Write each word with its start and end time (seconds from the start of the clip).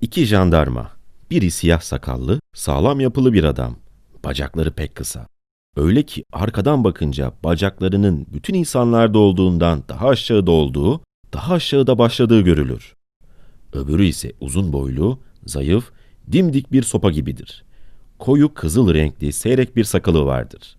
İki 0.00 0.26
jandarma. 0.26 0.90
Biri 1.30 1.50
siyah 1.50 1.80
sakallı, 1.80 2.40
sağlam 2.54 3.00
yapılı 3.00 3.32
bir 3.32 3.44
adam. 3.44 3.76
Bacakları 4.24 4.70
pek 4.70 4.94
kısa. 4.94 5.26
Öyle 5.76 6.02
ki 6.02 6.24
arkadan 6.32 6.84
bakınca 6.84 7.32
bacaklarının 7.44 8.26
bütün 8.32 8.54
insanlarda 8.54 9.18
olduğundan 9.18 9.82
daha 9.88 10.08
aşağıda 10.08 10.50
olduğu, 10.50 11.00
daha 11.32 11.54
aşağıda 11.54 11.98
başladığı 11.98 12.40
görülür. 12.40 12.94
Öbürü 13.72 14.04
ise 14.04 14.32
uzun 14.40 14.72
boylu, 14.72 15.18
zayıf, 15.46 15.90
dimdik 16.32 16.72
bir 16.72 16.82
sopa 16.82 17.10
gibidir. 17.10 17.64
Koyu 18.18 18.54
kızıl 18.54 18.94
renkli 18.94 19.32
seyrek 19.32 19.76
bir 19.76 19.84
sakalı 19.84 20.24
vardır. 20.24 20.76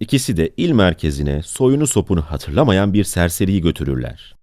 İkisi 0.00 0.36
de 0.36 0.52
il 0.56 0.72
merkezine 0.72 1.42
soyunu 1.42 1.86
sopunu 1.86 2.22
hatırlamayan 2.22 2.92
bir 2.92 3.04
serseriyi 3.04 3.60
götürürler. 3.60 4.35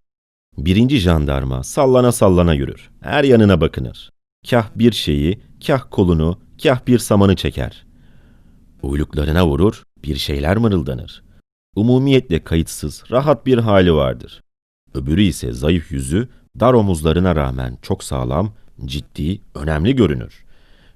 Birinci 0.58 0.98
jandarma 0.98 1.64
sallana 1.64 2.12
sallana 2.12 2.54
yürür. 2.54 2.90
Her 3.02 3.24
yanına 3.24 3.62
bakınır. 3.62 4.10
Kah 4.50 4.70
bir 4.76 4.92
şeyi, 4.92 5.40
kah 5.68 5.84
kolunu, 5.92 6.40
kah 6.64 6.88
bir 6.88 7.00
samanı 7.00 7.36
çeker. 7.36 7.86
Uyluklarına 8.82 9.48
vurur, 9.48 9.84
bir 10.04 10.16
şeyler 10.16 10.58
mırıldanır. 10.58 11.24
Umumiyetle 11.76 12.44
kayıtsız, 12.44 13.04
rahat 13.12 13.46
bir 13.46 13.58
hali 13.58 13.94
vardır. 13.94 14.42
Öbürü 14.94 15.24
ise 15.24 15.52
zayıf 15.52 15.92
yüzü, 15.92 16.28
dar 16.60 16.74
omuzlarına 16.74 17.36
rağmen 17.36 17.78
çok 17.82 18.04
sağlam, 18.04 18.54
ciddi, 18.86 19.42
önemli 19.56 19.96
görünür. 19.96 20.44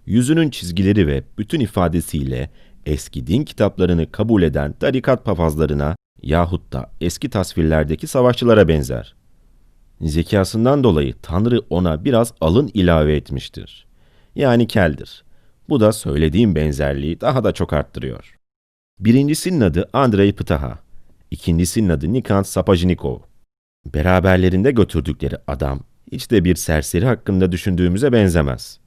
Yüzünün 0.05 0.49
çizgileri 0.49 1.07
ve 1.07 1.23
bütün 1.37 1.59
ifadesiyle 1.59 2.49
eski 2.85 3.27
din 3.27 3.43
kitaplarını 3.43 4.11
kabul 4.11 4.43
eden 4.43 4.73
tarikat 4.73 5.25
papazlarına 5.25 5.95
yahut 6.21 6.73
da 6.73 6.91
eski 7.01 7.29
tasvirlerdeki 7.29 8.07
savaşçılara 8.07 8.67
benzer. 8.67 9.16
Zekasından 10.01 10.83
dolayı 10.83 11.13
Tanrı 11.21 11.61
ona 11.69 12.05
biraz 12.05 12.33
alın 12.41 12.71
ilave 12.73 13.15
etmiştir. 13.15 13.87
Yani 14.35 14.67
keldir. 14.67 15.23
Bu 15.69 15.79
da 15.79 15.91
söylediğim 15.91 16.55
benzerliği 16.55 17.21
daha 17.21 17.43
da 17.43 17.51
çok 17.51 17.73
arttırıyor. 17.73 18.37
Birincisinin 18.99 19.61
adı 19.61 19.89
Andrei 19.93 20.35
Ptaha, 20.35 20.79
ikincisinin 21.31 21.89
adı 21.89 22.13
Nikant 22.13 22.47
Sapajnikov. 22.47 23.19
Beraberlerinde 23.93 24.71
götürdükleri 24.71 25.35
adam 25.47 25.79
hiç 26.11 26.31
de 26.31 26.43
bir 26.43 26.55
serseri 26.55 27.05
hakkında 27.05 27.51
düşündüğümüze 27.51 28.11
benzemez. 28.11 28.79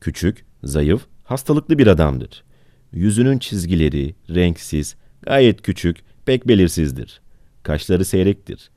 Küçük, 0.00 0.44
zayıf, 0.64 1.06
hastalıklı 1.24 1.78
bir 1.78 1.86
adamdır. 1.86 2.44
Yüzünün 2.92 3.38
çizgileri 3.38 4.14
renksiz, 4.30 4.96
gayet 5.22 5.62
küçük, 5.62 5.96
pek 6.26 6.48
belirsizdir. 6.48 7.20
Kaşları 7.62 8.04
seyrektir. 8.04 8.70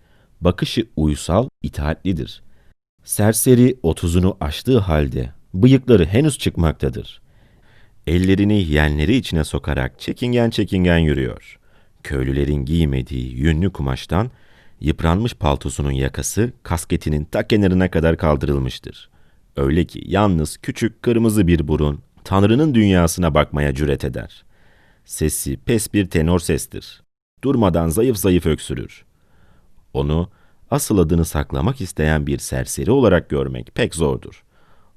Bakışı 0.44 0.86
uysal, 0.96 1.48
itaatlidir. 1.62 2.44
Serseri 3.04 3.78
otuzunu 3.84 4.38
aştığı 4.42 4.80
halde 4.80 5.32
bıyıkları 5.54 6.06
henüz 6.06 6.38
çıkmaktadır. 6.38 7.22
Ellerini 8.08 8.64
yeğenleri 8.64 9.16
içine 9.16 9.44
sokarak 9.44 10.00
çekingen 10.00 10.50
çekingen 10.50 10.98
yürüyor. 10.98 11.60
Köylülerin 12.04 12.66
giymediği 12.66 13.36
yünlü 13.36 13.74
kumaştan 13.74 14.32
yıpranmış 14.80 15.34
paltosunun 15.34 15.92
yakası 15.92 16.52
kasketinin 16.64 17.26
ta 17.26 17.48
kenarına 17.48 17.92
kadar 17.92 18.18
kaldırılmıştır. 18.18 19.10
Öyle 19.56 19.86
ki 19.86 20.04
yalnız 20.06 20.58
küçük 20.58 21.02
kırmızı 21.02 21.48
bir 21.48 21.68
burun 21.68 22.00
Tanrı'nın 22.24 22.76
dünyasına 22.76 23.34
bakmaya 23.34 23.76
cüret 23.76 24.04
eder. 24.04 24.44
Sesi 25.06 25.58
pes 25.58 25.94
bir 25.94 26.10
tenor 26.10 26.40
sestir. 26.40 27.02
Durmadan 27.44 27.90
zayıf 27.90 28.18
zayıf 28.18 28.46
öksürür. 28.46 29.06
Onu 29.94 30.30
asıl 30.72 30.98
adını 30.98 31.26
saklamak 31.26 31.82
isteyen 31.82 32.28
bir 32.28 32.38
serseri 32.38 32.92
olarak 32.92 33.30
görmek 33.30 33.76
pek 33.76 33.96
zordur. 33.96 34.44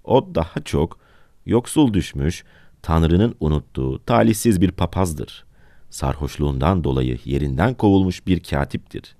O 0.04 0.34
daha 0.34 0.60
çok 0.64 0.98
yoksul 1.46 1.92
düşmüş, 1.92 2.44
Tanrı'nın 2.82 3.34
unuttuğu 3.40 4.04
talihsiz 4.04 4.60
bir 4.60 4.70
papazdır. 4.70 5.44
Sarhoşluğundan 5.90 6.84
dolayı 6.84 7.18
yerinden 7.24 7.74
kovulmuş 7.74 8.26
bir 8.26 8.40
katiptir. 8.40 9.16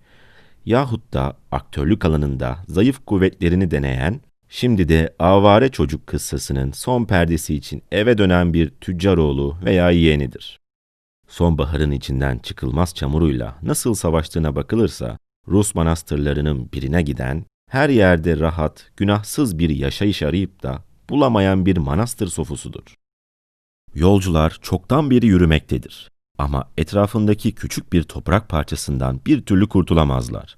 Yahut 0.66 1.12
da 1.12 1.36
aktörlük 1.52 2.04
alanında 2.04 2.58
zayıf 2.68 3.06
kuvvetlerini 3.06 3.70
deneyen, 3.70 4.20
şimdi 4.48 4.88
de 4.88 5.14
avare 5.18 5.68
çocuk 5.68 6.06
kıssasının 6.06 6.72
son 6.72 7.04
perdesi 7.04 7.54
için 7.54 7.82
eve 7.92 8.18
dönen 8.18 8.54
bir 8.54 8.70
tüccaroğlu 8.70 9.56
veya 9.64 9.90
yeğenidir. 9.90 10.60
Sonbaharın 11.28 11.90
içinden 11.90 12.38
çıkılmaz 12.38 12.94
çamuruyla 12.94 13.58
nasıl 13.62 13.94
savaştığına 13.94 14.56
bakılırsa, 14.56 15.18
Rus 15.48 15.74
manastırlarının 15.74 16.68
birine 16.72 17.02
giden, 17.02 17.44
her 17.70 17.88
yerde 17.88 18.38
rahat, 18.38 18.90
günahsız 18.96 19.58
bir 19.58 19.70
yaşayış 19.70 20.22
arayıp 20.22 20.62
da 20.62 20.84
bulamayan 21.10 21.66
bir 21.66 21.76
manastır 21.76 22.26
sofusudur. 22.26 22.94
Yolcular 23.94 24.58
çoktan 24.62 25.10
beri 25.10 25.26
yürümektedir. 25.26 26.10
Ama 26.38 26.70
etrafındaki 26.76 27.54
küçük 27.54 27.92
bir 27.92 28.02
toprak 28.02 28.48
parçasından 28.48 29.20
bir 29.26 29.42
türlü 29.42 29.68
kurtulamazlar. 29.68 30.56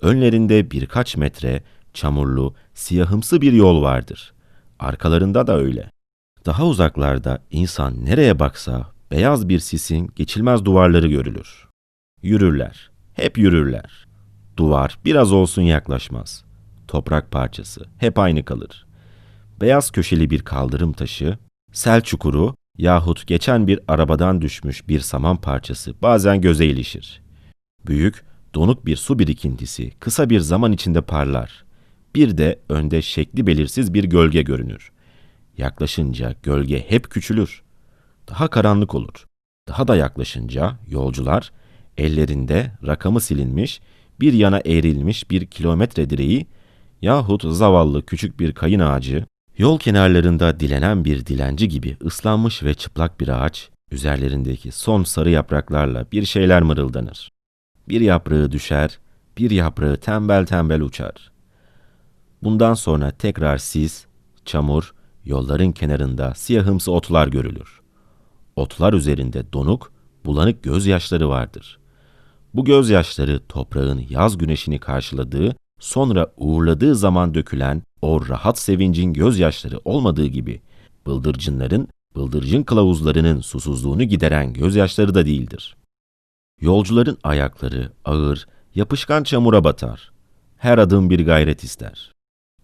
Önlerinde 0.00 0.70
birkaç 0.70 1.16
metre 1.16 1.62
çamurlu, 1.94 2.54
siyahımsı 2.74 3.40
bir 3.40 3.52
yol 3.52 3.82
vardır. 3.82 4.32
Arkalarında 4.78 5.46
da 5.46 5.58
öyle. 5.58 5.90
Daha 6.46 6.66
uzaklarda 6.66 7.42
insan 7.50 8.04
nereye 8.04 8.38
baksa 8.38 8.92
beyaz 9.10 9.48
bir 9.48 9.58
sisin 9.58 10.10
geçilmez 10.16 10.64
duvarları 10.64 11.08
görülür. 11.08 11.68
Yürürler, 12.22 12.90
hep 13.12 13.38
yürürler. 13.38 14.09
Duvar 14.60 14.98
biraz 15.04 15.32
olsun 15.32 15.62
yaklaşmaz. 15.62 16.44
Toprak 16.88 17.30
parçası 17.30 17.84
hep 17.98 18.18
aynı 18.18 18.44
kalır. 18.44 18.86
Beyaz 19.60 19.90
köşeli 19.90 20.30
bir 20.30 20.42
kaldırım 20.42 20.92
taşı, 20.92 21.38
sel 21.72 22.00
çukuru 22.00 22.54
yahut 22.78 23.26
geçen 23.26 23.66
bir 23.66 23.80
arabadan 23.88 24.42
düşmüş 24.42 24.88
bir 24.88 25.00
saman 25.00 25.36
parçası 25.36 25.94
bazen 26.02 26.40
göze 26.40 26.66
ilişir. 26.66 27.22
Büyük, 27.86 28.24
donuk 28.54 28.86
bir 28.86 28.96
su 28.96 29.18
birikintisi 29.18 29.90
kısa 30.00 30.30
bir 30.30 30.40
zaman 30.40 30.72
içinde 30.72 31.00
parlar. 31.00 31.64
Bir 32.14 32.38
de 32.38 32.58
önde 32.68 33.02
şekli 33.02 33.46
belirsiz 33.46 33.94
bir 33.94 34.04
gölge 34.04 34.42
görünür. 34.42 34.92
Yaklaşınca 35.58 36.34
gölge 36.42 36.84
hep 36.88 37.10
küçülür. 37.10 37.62
Daha 38.28 38.48
karanlık 38.48 38.94
olur. 38.94 39.26
Daha 39.68 39.88
da 39.88 39.96
yaklaşınca 39.96 40.78
yolcular 40.88 41.52
ellerinde 41.98 42.72
rakamı 42.86 43.20
silinmiş, 43.20 43.80
bir 44.20 44.32
yana 44.32 44.60
eğrilmiş 44.64 45.30
bir 45.30 45.46
kilometre 45.46 46.10
direği 46.10 46.46
yahut 47.02 47.42
zavallı 47.42 48.06
küçük 48.06 48.40
bir 48.40 48.52
kayın 48.52 48.80
ağacı 48.80 49.24
Yol 49.60 49.78
kenarlarında 49.78 50.60
dilenen 50.60 51.04
bir 51.04 51.26
dilenci 51.26 51.68
gibi 51.68 51.96
ıslanmış 52.04 52.62
ve 52.62 52.74
çıplak 52.74 53.20
bir 53.20 53.28
ağaç, 53.28 53.70
üzerlerindeki 53.90 54.72
son 54.72 55.02
sarı 55.02 55.30
yapraklarla 55.30 56.06
bir 56.12 56.24
şeyler 56.24 56.62
mırıldanır. 56.62 57.30
Bir 57.88 58.00
yaprağı 58.00 58.52
düşer, 58.52 58.98
bir 59.38 59.50
yaprağı 59.50 59.96
tembel 59.96 60.46
tembel 60.46 60.80
uçar. 60.80 61.32
Bundan 62.42 62.74
sonra 62.74 63.10
tekrar 63.10 63.58
sis, 63.58 64.06
çamur, 64.44 64.94
yolların 65.24 65.72
kenarında 65.72 66.34
siyahımsı 66.34 66.92
otlar 66.92 67.28
görülür. 67.28 67.80
Otlar 68.56 68.92
üzerinde 68.92 69.52
donuk, 69.52 69.92
bulanık 70.24 70.62
gözyaşları 70.62 71.28
vardır. 71.28 71.79
Bu 72.54 72.64
gözyaşları 72.64 73.40
toprağın 73.48 74.04
yaz 74.10 74.38
güneşini 74.38 74.78
karşıladığı, 74.78 75.56
sonra 75.80 76.32
uğurladığı 76.36 76.94
zaman 76.94 77.34
dökülen 77.34 77.82
o 78.02 78.28
rahat 78.28 78.58
sevincin 78.58 79.12
gözyaşları 79.12 79.80
olmadığı 79.84 80.26
gibi 80.26 80.62
bıldırcınların, 81.06 81.88
bıldırcın 82.16 82.62
kılavuzlarının 82.62 83.40
susuzluğunu 83.40 84.02
gideren 84.02 84.52
gözyaşları 84.52 85.14
da 85.14 85.26
değildir. 85.26 85.76
Yolcuların 86.60 87.18
ayakları 87.22 87.92
ağır, 88.04 88.46
yapışkan 88.74 89.22
çamura 89.22 89.64
batar. 89.64 90.12
Her 90.56 90.78
adım 90.78 91.10
bir 91.10 91.26
gayret 91.26 91.64
ister. 91.64 92.12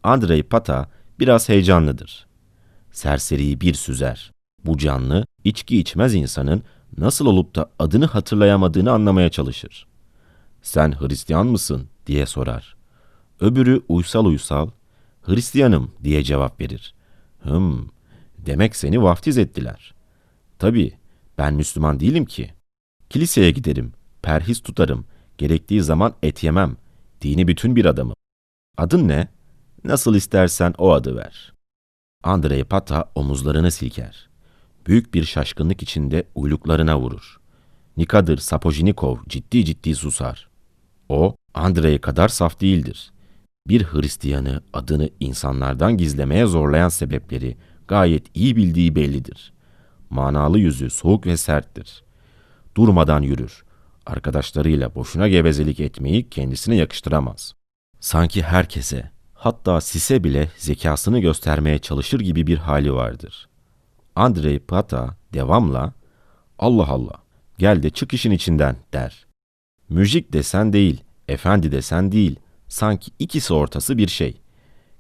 Andrei 0.03 0.43
Pata 0.43 0.91
biraz 1.21 1.49
heyecanlıdır. 1.49 2.27
Serseriyi 2.93 3.61
bir 3.61 3.75
süzer. 3.75 4.33
Bu 4.65 4.79
canlı, 4.79 5.27
içki 5.45 5.79
içmez 5.79 6.15
insanın 6.15 6.63
nasıl 6.99 7.27
olup 7.27 7.55
da 7.55 7.71
adını 7.79 8.07
hatırlayamadığını 8.07 8.93
anlamaya 8.93 9.31
çalışır. 9.31 9.87
Sen 10.63 11.01
Hristiyan 11.01 11.47
mısın 11.47 11.89
diye 12.07 12.27
sorar. 12.27 12.77
Öbürü 13.41 13.83
uysal 13.89 14.25
uysal, 14.25 14.69
Hristiyanım 15.23 15.93
diye 16.05 16.23
cevap 16.23 16.61
verir. 16.61 16.95
Hım, 17.43 17.91
demek 18.39 18.77
seni 18.77 19.03
vaftiz 19.03 19.39
ettiler. 19.39 19.95
Tabii, 20.59 20.93
ben 21.39 21.55
Müslüman 21.55 22.01
değilim 22.01 22.25
ki. 22.25 22.51
Kiliseye 23.11 23.51
giderim, 23.51 23.93
perhiz 24.23 24.61
tutarım, 24.61 25.05
gerektiği 25.39 25.83
zaman 25.83 26.15
et 26.23 26.43
yemem, 26.43 26.77
dini 27.23 27.49
bütün 27.49 27.77
bir 27.77 27.85
adamım. 27.85 28.17
Adın 28.79 29.09
ne? 29.09 29.29
Nasıl 29.85 30.15
istersen 30.15 30.75
o 30.79 30.93
adı 30.93 31.17
ver. 31.17 31.53
Andrei 32.23 32.65
Pata 32.65 33.11
omuzlarını 33.15 33.71
silker. 33.71 34.29
Büyük 34.87 35.15
bir 35.15 35.25
şaşkınlık 35.25 35.83
içinde 35.83 36.25
uyluklarına 36.35 37.01
vurur. 37.01 37.41
Nikadır 37.97 38.39
Sapojinikov 38.39 39.17
ciddi 39.29 39.65
ciddi 39.65 39.95
susar. 39.95 40.49
O, 41.09 41.37
Andrei 41.55 41.99
kadar 41.99 42.29
saf 42.29 42.61
değildir. 42.61 43.13
Bir 43.69 43.85
Hristiyanı 43.85 44.63
adını 44.73 45.11
insanlardan 45.21 45.97
gizlemeye 45.97 46.47
zorlayan 46.47 46.89
sebepleri 46.89 47.57
gayet 47.89 48.27
iyi 48.35 48.57
bildiği 48.57 48.97
bellidir. 48.97 49.53
Manalı 50.11 50.59
yüzü 50.59 50.91
soğuk 50.91 51.27
ve 51.27 51.37
serttir. 51.37 52.05
Durmadan 52.77 53.23
yürür. 53.23 53.65
Arkadaşlarıyla 54.07 54.95
boşuna 54.95 55.29
gevezelik 55.29 55.81
etmeyi 55.81 56.31
kendisine 56.31 56.77
yakıştıramaz. 56.77 57.55
Sanki 58.01 58.43
herkese, 58.43 59.11
hatta 59.35 59.81
sise 59.81 60.25
bile 60.25 60.51
zekasını 60.57 61.19
göstermeye 61.19 61.79
çalışır 61.79 62.21
gibi 62.21 62.47
bir 62.47 62.59
hali 62.59 62.95
vardır. 62.95 63.49
Andrei 64.17 64.59
Pata 64.59 65.17
devamla 65.33 65.93
Allah 66.59 66.89
Allah 66.89 67.15
gel 67.59 67.83
de 67.83 67.91
çık 67.91 68.15
işin 68.15 68.31
içinden 68.31 68.77
der. 68.93 69.27
Müzik 69.89 70.33
desen 70.33 70.73
değil, 70.73 71.05
efendi 71.29 71.73
desen 71.73 72.13
değil, 72.13 72.37
sanki 72.69 73.11
ikisi 73.19 73.55
ortası 73.55 73.99
bir 73.99 74.09
şey. 74.09 74.41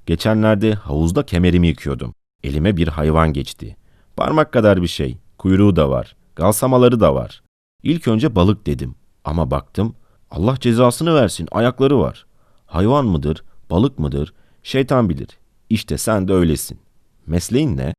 Geçenlerde 0.06 0.74
havuzda 0.74 1.26
kemerimi 1.26 1.66
yıkıyordum. 1.66 2.14
Elime 2.44 2.76
bir 2.76 2.88
hayvan 2.88 3.32
geçti. 3.32 3.76
Parmak 4.16 4.52
kadar 4.52 4.82
bir 4.82 4.86
şey, 4.86 5.18
kuyruğu 5.38 5.76
da 5.76 5.90
var, 5.90 6.16
galsamaları 6.36 7.00
da 7.00 7.14
var. 7.14 7.42
İlk 7.82 8.08
önce 8.08 8.34
balık 8.34 8.66
dedim 8.66 8.94
ama 9.24 9.50
baktım 9.50 9.94
Allah 10.30 10.56
cezasını 10.60 11.14
versin 11.14 11.48
ayakları 11.52 11.98
var. 11.98 12.26
Hayvan 12.66 13.06
mıdır, 13.06 13.44
balık 13.70 13.98
mıdır, 13.98 14.34
şeytan 14.62 15.08
bilir. 15.08 15.28
İşte 15.70 15.98
sen 15.98 16.28
de 16.28 16.32
öylesin. 16.32 16.78
Mesleğin 17.26 17.76
ne? 17.76 17.94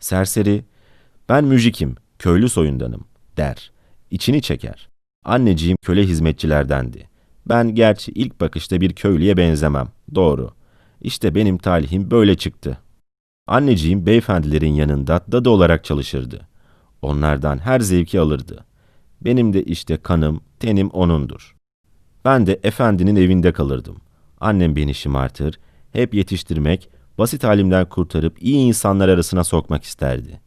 Serseri, 0.00 0.64
ben 1.28 1.44
müjikim, 1.44 1.96
köylü 2.18 2.48
soyundanım 2.48 3.04
der. 3.36 3.72
İçini 4.10 4.42
çeker. 4.42 4.88
Anneciğim 5.24 5.76
köle 5.82 6.02
hizmetçilerdendi. 6.02 7.08
Ben 7.48 7.74
gerçi 7.74 8.12
ilk 8.12 8.40
bakışta 8.40 8.80
bir 8.80 8.92
köylüye 8.92 9.36
benzemem. 9.36 9.88
Doğru. 10.14 10.50
İşte 11.00 11.34
benim 11.34 11.58
talihim 11.58 12.10
böyle 12.10 12.36
çıktı. 12.36 12.78
Anneciğim 13.46 14.06
beyefendilerin 14.06 14.74
yanında 14.74 15.20
dadı 15.32 15.50
olarak 15.50 15.84
çalışırdı. 15.84 16.48
Onlardan 17.02 17.58
her 17.58 17.80
zevki 17.80 18.20
alırdı. 18.20 18.64
Benim 19.20 19.52
de 19.52 19.62
işte 19.62 19.96
kanım, 19.96 20.40
tenim 20.60 20.88
onundur. 20.90 21.56
Ben 22.24 22.46
de 22.46 22.60
efendinin 22.62 23.16
evinde 23.16 23.52
kalırdım. 23.52 23.96
Annem 24.40 24.76
beni 24.76 24.94
şımartır, 24.94 25.58
hep 25.92 26.14
yetiştirmek, 26.14 26.88
basit 27.18 27.44
halimden 27.44 27.88
kurtarıp 27.88 28.42
iyi 28.42 28.56
insanlar 28.56 29.08
arasına 29.08 29.44
sokmak 29.44 29.84
isterdi. 29.84 30.40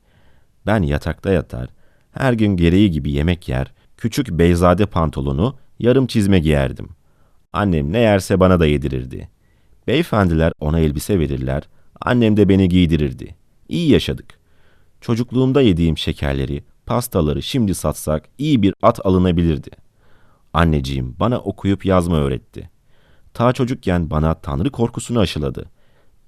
Ben 0.65 0.81
yatakta 0.81 1.31
yatar, 1.31 1.69
her 2.11 2.33
gün 2.33 2.57
gereği 2.57 2.91
gibi 2.91 3.11
yemek 3.11 3.49
yer, 3.49 3.73
küçük 3.97 4.29
beyzade 4.29 4.85
pantolonu, 4.85 5.55
yarım 5.79 6.07
çizme 6.07 6.39
giyerdim. 6.39 6.89
Annem 7.53 7.93
ne 7.93 7.99
yerse 7.99 8.39
bana 8.39 8.59
da 8.59 8.65
yedirirdi. 8.65 9.29
Beyefendiler 9.87 10.53
ona 10.59 10.79
elbise 10.79 11.19
verirler, 11.19 11.63
annem 12.01 12.37
de 12.37 12.49
beni 12.49 12.69
giydirirdi. 12.69 13.35
İyi 13.69 13.91
yaşadık. 13.91 14.39
Çocukluğumda 15.01 15.61
yediğim 15.61 15.97
şekerleri, 15.97 16.63
pastaları 16.85 17.41
şimdi 17.41 17.75
satsak 17.75 18.29
iyi 18.37 18.61
bir 18.61 18.73
at 18.81 19.05
alınabilirdi. 19.05 19.69
Anneciğim 20.53 21.15
bana 21.19 21.39
okuyup 21.39 21.85
yazma 21.85 22.17
öğretti. 22.17 22.69
Ta 23.33 23.53
çocukken 23.53 24.09
bana 24.09 24.33
tanrı 24.33 24.71
korkusunu 24.71 25.19
aşıladı. 25.19 25.69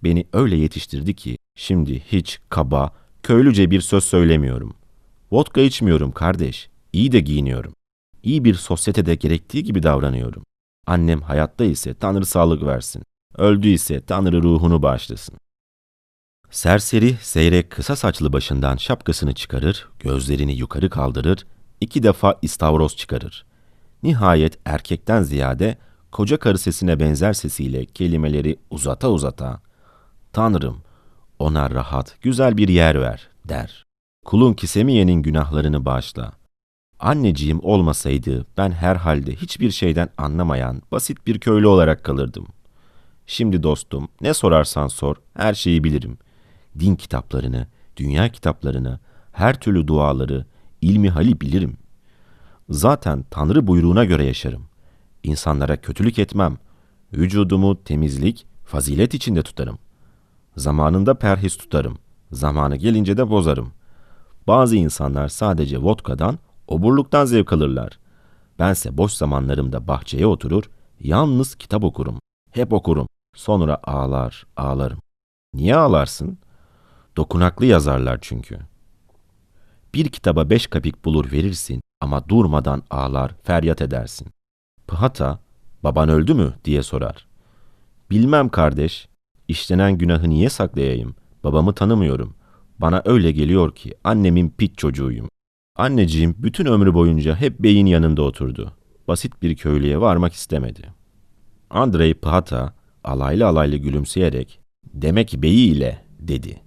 Beni 0.03 0.25
öyle 0.33 0.55
yetiştirdi 0.55 1.13
ki 1.13 1.37
şimdi 1.55 1.99
hiç 1.99 2.39
kaba, 2.49 2.93
köylüce 3.23 3.71
bir 3.71 3.81
söz 3.81 4.03
söylemiyorum. 4.03 4.73
Vodka 5.31 5.61
içmiyorum 5.61 6.11
kardeş, 6.11 6.69
iyi 6.93 7.11
de 7.11 7.19
giyiniyorum. 7.19 7.73
İyi 8.23 8.45
bir 8.45 8.55
sosyetede 8.55 9.15
gerektiği 9.15 9.63
gibi 9.63 9.83
davranıyorum. 9.83 10.43
Annem 10.87 11.21
hayatta 11.21 11.63
ise 11.63 11.93
Tanrı 11.93 12.25
sağlık 12.25 12.63
versin. 12.63 13.03
Öldü 13.37 13.67
ise 13.67 14.01
Tanrı 14.01 14.43
ruhunu 14.43 14.81
bağışlasın. 14.81 15.35
Serseri, 16.51 17.15
seyrek 17.21 17.69
kısa 17.69 17.95
saçlı 17.95 18.33
başından 18.33 18.77
şapkasını 18.77 19.33
çıkarır, 19.33 19.87
gözlerini 19.99 20.55
yukarı 20.55 20.89
kaldırır, 20.89 21.45
iki 21.81 22.03
defa 22.03 22.39
istavroz 22.41 22.95
çıkarır. 22.95 23.45
Nihayet 24.03 24.59
erkekten 24.65 25.23
ziyade 25.23 25.77
koca 26.11 26.37
karı 26.37 26.57
sesine 26.57 26.99
benzer 26.99 27.33
sesiyle 27.33 27.85
kelimeleri 27.85 28.59
uzata 28.69 29.09
uzata, 29.09 29.61
Tanrım, 30.33 30.81
ona 31.39 31.71
rahat, 31.71 32.17
güzel 32.21 32.57
bir 32.57 32.67
yer 32.67 33.01
ver, 33.01 33.29
der. 33.45 33.85
Kulun 34.25 34.53
Kisemiye'nin 34.53 35.21
günahlarını 35.21 35.85
bağışla. 35.85 36.31
Anneciğim 36.99 37.59
olmasaydı 37.63 38.45
ben 38.57 38.71
herhalde 38.71 39.35
hiçbir 39.35 39.71
şeyden 39.71 40.09
anlamayan 40.17 40.81
basit 40.91 41.27
bir 41.27 41.39
köylü 41.39 41.67
olarak 41.67 42.03
kalırdım. 42.03 42.47
Şimdi 43.27 43.63
dostum 43.63 44.07
ne 44.21 44.33
sorarsan 44.33 44.87
sor 44.87 45.15
her 45.33 45.53
şeyi 45.53 45.83
bilirim. 45.83 46.17
Din 46.79 46.95
kitaplarını, 46.95 47.67
dünya 47.97 48.29
kitaplarını, 48.29 48.99
her 49.31 49.59
türlü 49.59 49.87
duaları, 49.87 50.45
ilmi 50.81 51.09
hali 51.09 51.41
bilirim. 51.41 51.77
Zaten 52.69 53.25
Tanrı 53.29 53.67
buyruğuna 53.67 54.05
göre 54.05 54.25
yaşarım. 54.25 54.65
İnsanlara 55.23 55.77
kötülük 55.81 56.19
etmem. 56.19 56.57
Vücudumu 57.13 57.83
temizlik, 57.83 58.45
fazilet 58.65 59.13
içinde 59.13 59.41
tutarım. 59.41 59.79
Zamanında 60.59 61.13
perhis 61.13 61.57
tutarım. 61.57 61.97
Zamanı 62.31 62.75
gelince 62.75 63.17
de 63.17 63.29
bozarım. 63.29 63.71
Bazı 64.47 64.75
insanlar 64.75 65.27
sadece 65.27 65.77
vodkadan, 65.77 66.39
oburluktan 66.67 67.25
zevk 67.25 67.53
alırlar. 67.53 67.99
Bense 68.59 68.97
boş 68.97 69.13
zamanlarımda 69.13 69.87
bahçeye 69.87 70.27
oturur, 70.27 70.63
yalnız 70.99 71.55
kitap 71.55 71.83
okurum. 71.83 72.19
Hep 72.51 72.73
okurum. 72.73 73.07
Sonra 73.35 73.79
ağlar, 73.83 74.45
ağlarım. 74.57 74.99
Niye 75.53 75.75
ağlarsın? 75.75 76.37
Dokunaklı 77.17 77.65
yazarlar 77.65 78.17
çünkü. 78.21 78.59
Bir 79.93 80.09
kitaba 80.09 80.49
beş 80.49 80.67
kapik 80.67 81.05
bulur 81.05 81.31
verirsin 81.31 81.81
ama 82.01 82.29
durmadan 82.29 82.83
ağlar, 82.89 83.35
feryat 83.43 83.81
edersin. 83.81 84.27
Pıhata, 84.87 85.39
baban 85.83 86.09
öldü 86.09 86.33
mü 86.33 86.53
diye 86.65 86.83
sorar. 86.83 87.27
Bilmem 88.11 88.49
kardeş, 88.49 89.09
işlenen 89.49 89.97
günahı 89.97 90.29
niye 90.29 90.49
saklayayım? 90.49 91.15
Babamı 91.43 91.73
tanımıyorum. 91.73 92.35
Bana 92.79 93.01
öyle 93.05 93.31
geliyor 93.31 93.75
ki 93.75 93.93
annemin 94.03 94.49
pit 94.49 94.77
çocuğuyum. 94.77 95.29
Anneciğim 95.75 96.35
bütün 96.37 96.65
ömrü 96.65 96.93
boyunca 96.93 97.35
hep 97.35 97.59
beyin 97.59 97.85
yanında 97.85 98.21
oturdu. 98.21 98.73
Basit 99.07 99.41
bir 99.41 99.55
köylüye 99.55 100.01
varmak 100.01 100.33
istemedi. 100.33 100.81
Andrei 101.69 102.13
Pahata 102.13 102.73
alaylı 103.03 103.47
alaylı 103.47 103.75
gülümseyerek 103.75 104.59
demek 104.93 105.35
beyiyle 105.37 106.05
dedi. 106.19 106.61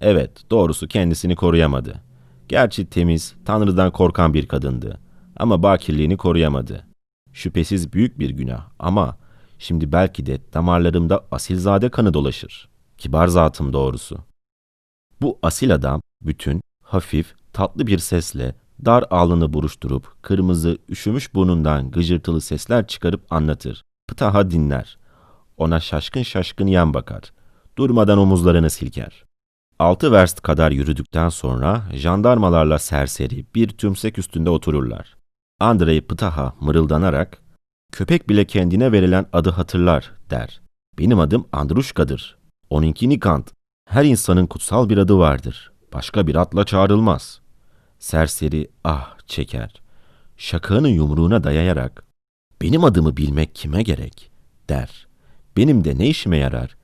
Evet 0.00 0.30
doğrusu 0.50 0.88
kendisini 0.88 1.36
koruyamadı. 1.36 2.02
Gerçi 2.48 2.86
temiz, 2.86 3.34
Tanrı'dan 3.44 3.90
korkan 3.90 4.34
bir 4.34 4.46
kadındı. 4.46 5.00
Ama 5.36 5.62
bakirliğini 5.62 6.16
koruyamadı. 6.16 6.86
Şüphesiz 7.32 7.92
büyük 7.92 8.18
bir 8.18 8.30
günah 8.30 8.68
ama 8.78 9.16
şimdi 9.58 9.92
belki 9.92 10.26
de 10.26 10.40
damarlarımda 10.54 11.26
asilzade 11.30 11.88
kanı 11.88 12.14
dolaşır. 12.14 12.68
Kibar 12.98 13.26
zatım 13.26 13.72
doğrusu. 13.72 14.18
Bu 15.22 15.38
asil 15.42 15.74
adam 15.74 16.02
bütün, 16.22 16.60
hafif, 16.82 17.34
tatlı 17.52 17.86
bir 17.86 17.98
sesle 17.98 18.54
dar 18.84 19.04
alnını 19.10 19.52
buruşturup 19.52 20.22
kırmızı, 20.22 20.78
üşümüş 20.88 21.34
burnundan 21.34 21.90
gıcırtılı 21.90 22.40
sesler 22.40 22.86
çıkarıp 22.86 23.32
anlatır. 23.32 23.84
Pıtaha 24.08 24.50
dinler. 24.50 24.98
Ona 25.56 25.80
şaşkın 25.80 26.22
şaşkın 26.22 26.66
yan 26.66 26.94
bakar. 26.94 27.22
Durmadan 27.78 28.18
omuzlarını 28.18 28.70
silker. 28.70 29.24
Altı 29.78 30.12
verst 30.12 30.40
kadar 30.40 30.70
yürüdükten 30.70 31.28
sonra 31.28 31.82
jandarmalarla 31.92 32.78
serseri 32.78 33.46
bir 33.54 33.68
tümsek 33.68 34.18
üstünde 34.18 34.50
otururlar. 34.50 35.16
Andrei 35.60 36.00
Pıtaha 36.00 36.54
mırıldanarak, 36.60 37.42
köpek 37.92 38.28
bile 38.28 38.44
kendine 38.44 38.92
verilen 38.92 39.26
adı 39.32 39.50
hatırlar 39.50 40.12
der. 40.30 40.60
Benim 40.98 41.18
adım 41.18 41.46
Andruşka'dır. 41.52 42.38
Onunki 42.70 43.08
Nikant. 43.08 43.50
Her 43.88 44.04
insanın 44.04 44.46
kutsal 44.46 44.88
bir 44.88 44.98
adı 44.98 45.18
vardır. 45.18 45.72
Başka 45.92 46.26
bir 46.26 46.34
adla 46.34 46.64
çağrılmaz. 46.64 47.40
Serseri 47.98 48.70
ah 48.84 49.16
çeker. 49.26 49.82
Şakağını 50.36 50.88
yumruğuna 50.88 51.44
dayayarak, 51.44 52.04
benim 52.62 52.84
adımı 52.84 53.16
bilmek 53.16 53.54
kime 53.54 53.82
gerek 53.82 54.30
der. 54.68 55.06
Benim 55.56 55.84
de 55.84 55.98
ne 55.98 56.08
işime 56.08 56.36
yarar? 56.36 56.76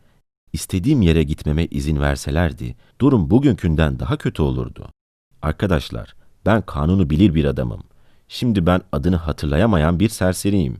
İstediğim 0.52 1.02
yere 1.02 1.22
gitmeme 1.22 1.64
izin 1.64 2.00
verselerdi, 2.00 2.76
durum 3.00 3.30
bugünkünden 3.30 3.98
daha 3.98 4.16
kötü 4.16 4.42
olurdu. 4.42 4.88
Arkadaşlar, 5.42 6.14
ben 6.46 6.62
kanunu 6.62 7.10
bilir 7.10 7.34
bir 7.34 7.44
adamım. 7.44 7.82
Şimdi 8.28 8.66
ben 8.66 8.80
adını 8.92 9.16
hatırlayamayan 9.16 10.00
bir 10.00 10.08
serseriyim. 10.08 10.76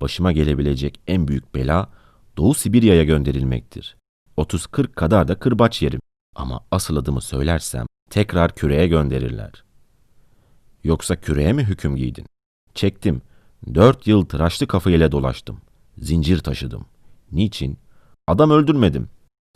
Başıma 0.00 0.32
gelebilecek 0.32 1.00
en 1.06 1.28
büyük 1.28 1.54
bela 1.54 1.88
Doğu 2.36 2.54
Sibirya'ya 2.54 3.04
gönderilmektir. 3.04 3.96
30-40 4.38 4.92
kadar 4.92 5.28
da 5.28 5.38
kırbaç 5.38 5.82
yerim. 5.82 6.00
Ama 6.36 6.60
asıl 6.70 6.96
adımı 6.96 7.20
söylersem 7.20 7.86
tekrar 8.10 8.54
küreye 8.54 8.88
gönderirler. 8.88 9.64
Yoksa 10.84 11.16
küreye 11.16 11.52
mi 11.52 11.64
hüküm 11.64 11.96
giydin? 11.96 12.26
Çektim. 12.74 13.22
Dört 13.74 14.06
yıl 14.06 14.24
tıraşlı 14.24 14.66
kafayla 14.66 15.12
dolaştım. 15.12 15.60
Zincir 15.98 16.38
taşıdım. 16.38 16.86
Niçin? 17.32 17.78
Adam 18.26 18.50
öldürmedim. 18.50 19.08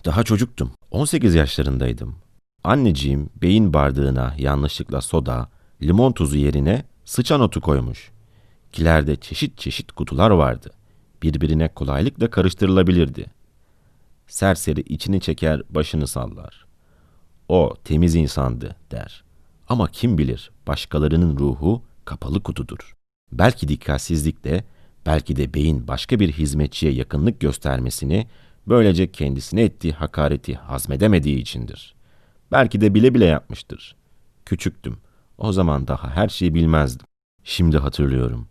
Daha 0.04 0.24
çocuktum. 0.24 0.72
18 0.90 1.34
yaşlarındaydım. 1.34 2.16
Anneciğim 2.64 3.30
beyin 3.36 3.74
bardağına 3.74 4.34
yanlışlıkla 4.38 5.00
soda, 5.00 5.48
limon 5.82 6.12
tuzu 6.12 6.36
yerine 6.36 6.84
sıçan 7.04 7.40
otu 7.40 7.60
koymuş. 7.60 8.11
Kilerde 8.72 9.16
çeşit 9.16 9.58
çeşit 9.58 9.92
kutular 9.92 10.30
vardı. 10.30 10.70
Birbirine 11.22 11.68
kolaylıkla 11.68 12.30
karıştırılabilirdi. 12.30 13.26
Serseri 14.26 14.80
içini 14.80 15.20
çeker, 15.20 15.62
başını 15.70 16.06
sallar. 16.06 16.66
O 17.48 17.74
temiz 17.84 18.14
insandı 18.14 18.76
der. 18.90 19.24
Ama 19.68 19.88
kim 19.88 20.18
bilir 20.18 20.50
başkalarının 20.66 21.38
ruhu 21.38 21.82
kapalı 22.04 22.42
kutudur. 22.42 22.96
Belki 23.32 23.68
dikkatsizlikle, 23.68 24.64
belki 25.06 25.36
de 25.36 25.54
beyin 25.54 25.88
başka 25.88 26.20
bir 26.20 26.32
hizmetçiye 26.32 26.92
yakınlık 26.92 27.40
göstermesini, 27.40 28.26
böylece 28.66 29.12
kendisine 29.12 29.62
ettiği 29.62 29.92
hakareti 29.92 30.54
hazmedemediği 30.54 31.38
içindir. 31.38 31.94
Belki 32.52 32.80
de 32.80 32.94
bile 32.94 33.14
bile 33.14 33.24
yapmıştır. 33.24 33.96
Küçüktüm. 34.46 34.96
O 35.38 35.52
zaman 35.52 35.88
daha 35.88 36.10
her 36.10 36.28
şeyi 36.28 36.54
bilmezdim. 36.54 37.06
Şimdi 37.44 37.78
hatırlıyorum. 37.78 38.48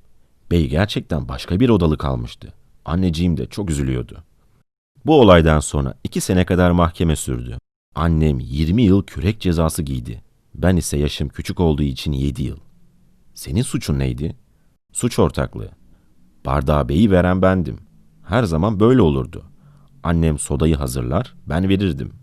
Bey 0.51 0.69
gerçekten 0.69 1.27
başka 1.27 1.59
bir 1.59 1.69
odalı 1.69 1.97
kalmıştı. 1.97 2.53
Anneciğim 2.85 3.37
de 3.37 3.45
çok 3.45 3.69
üzülüyordu. 3.69 4.23
Bu 5.05 5.19
olaydan 5.21 5.59
sonra 5.59 5.93
iki 6.03 6.21
sene 6.21 6.45
kadar 6.45 6.71
mahkeme 6.71 7.15
sürdü. 7.15 7.57
Annem 7.95 8.39
20 8.39 8.81
yıl 8.81 9.03
kürek 9.03 9.41
cezası 9.41 9.83
giydi. 9.83 10.21
Ben 10.55 10.75
ise 10.75 10.97
yaşım 10.97 11.29
küçük 11.29 11.59
olduğu 11.59 11.83
için 11.83 12.11
7 12.11 12.43
yıl. 12.43 12.57
Senin 13.33 13.61
suçun 13.61 13.99
neydi? 13.99 14.35
Suç 14.93 15.19
ortaklığı. 15.19 15.69
Bardağı 16.45 16.89
beyi 16.89 17.11
veren 17.11 17.41
bendim. 17.41 17.77
Her 18.23 18.43
zaman 18.43 18.79
böyle 18.79 19.01
olurdu. 19.01 19.43
Annem 20.03 20.39
sodayı 20.39 20.75
hazırlar, 20.75 21.35
ben 21.45 21.69
verirdim. 21.69 22.13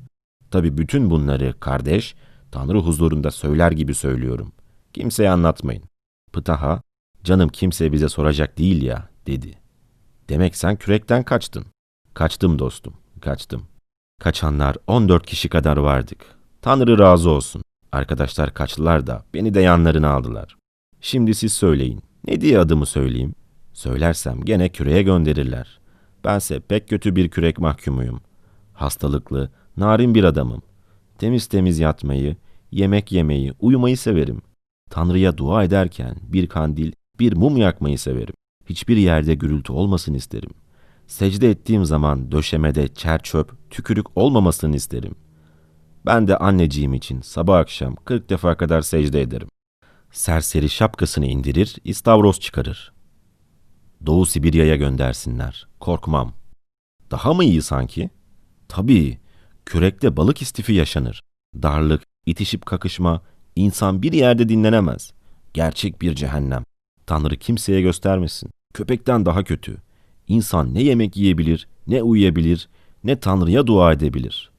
Tabi 0.51 0.79
bütün 0.79 1.11
bunları 1.11 1.55
kardeş, 1.61 2.15
Tanrı 2.51 2.79
huzurunda 2.79 3.31
söyler 3.31 3.73
gibi 3.73 3.95
söylüyorum. 3.95 4.53
Kimseye 4.93 5.31
anlatmayın. 5.31 5.83
Pıtaha, 6.33 6.83
canım 7.29 7.49
kimse 7.49 7.93
bize 7.93 8.09
soracak 8.09 8.59
değil 8.59 8.83
ya, 8.83 9.09
dedi. 9.27 9.59
Demek 10.29 10.57
sen 10.57 10.77
kürekten 10.77 11.23
kaçtın. 11.23 11.67
Kaçtım 12.15 12.59
dostum, 12.59 12.95
kaçtım. 13.21 13.63
Kaçanlar 14.21 14.77
14 14.87 15.27
kişi 15.27 15.49
kadar 15.49 15.77
vardık. 15.77 16.27
Tanrı 16.63 16.99
razı 16.99 17.31
olsun. 17.31 17.63
Arkadaşlar 17.93 18.55
kaçtılar 18.55 19.07
da 19.07 19.25
beni 19.35 19.55
de 19.55 19.61
yanlarına 19.61 20.11
aldılar. 20.11 20.57
Şimdi 21.01 21.35
siz 21.35 21.53
söyleyin. 21.53 22.03
Ne 22.27 22.41
diye 22.41 22.59
adımı 22.59 22.87
söyleyeyim? 22.87 23.35
Söylersem 23.73 24.45
gene 24.45 24.69
küreye 24.69 25.03
gönderirler. 25.03 25.81
Bense 26.25 26.61
pek 26.61 26.89
kötü 26.89 27.17
bir 27.17 27.29
kürek 27.29 27.59
mahkumuyum. 27.59 28.21
Hastalıklı, 28.75 29.51
narin 29.77 30.15
bir 30.15 30.25
adamım. 30.25 30.63
Temiz 31.19 31.47
temiz 31.47 31.79
yatmayı, 31.79 32.37
yemek 32.71 33.13
yemeyi, 33.13 33.53
uyumayı 33.61 33.99
severim. 33.99 34.43
Tanrı'ya 34.91 35.37
dua 35.39 35.65
ederken 35.65 36.17
bir 36.23 36.47
kandil, 36.47 36.93
bir 37.21 37.37
mum 37.37 37.57
yakmayı 37.57 37.99
severim. 37.99 38.35
Hiçbir 38.67 38.97
yerde 38.97 39.35
gürültü 39.35 39.73
olmasın 39.73 40.15
isterim. 40.15 40.51
Secde 41.07 41.51
ettiğim 41.51 41.85
zaman 41.85 42.33
döşemede 42.33 42.89
çer 42.89 43.23
çöp, 43.23 43.71
tükürük 43.71 44.19
olmamasını 44.19 44.77
isterim. 44.77 45.15
Ben 46.07 46.29
de 46.29 46.37
anneciğim 46.37 46.95
için 46.95 47.21
sabah 47.21 47.59
akşam 47.59 47.97
40 47.97 48.31
defa 48.31 48.57
kadar 48.57 48.83
secde 48.83 49.21
ederim. 49.21 49.49
Serseri 50.13 50.69
şapkasını 50.69 51.27
indirir, 51.27 51.77
istavros 51.85 52.41
çıkarır. 52.41 52.93
Doğu 54.07 54.27
Sibirya'ya 54.27 54.77
göndersinler. 54.77 55.69
Korkmam. 55.81 56.33
Daha 57.11 57.35
mı 57.35 57.45
iyi 57.45 57.63
sanki? 57.63 58.11
Tabii. 58.69 59.19
Kürekte 59.67 60.17
balık 60.17 60.43
istifi 60.43 60.73
yaşanır. 60.73 61.21
Darlık, 61.63 62.03
itişip 62.27 62.67
kakışma, 62.67 63.23
insan 63.57 64.03
bir 64.03 64.13
yerde 64.13 64.49
dinlenemez. 64.49 65.13
Gerçek 65.55 66.03
bir 66.03 66.15
cehennem. 66.15 66.65
Tanrı 67.09 67.37
kimseye 67.37 67.81
göstermesin. 67.81 68.51
Köpekten 68.75 69.27
daha 69.27 69.45
kötü. 69.45 69.77
İnsan 70.29 70.75
ne 70.75 70.83
yemek 70.83 71.17
yiyebilir, 71.17 71.69
ne 71.87 72.03
uyuyabilir, 72.03 72.69
ne 73.05 73.17
Tanrı'ya 73.21 73.67
dua 73.67 73.93
edebilir. 73.93 74.51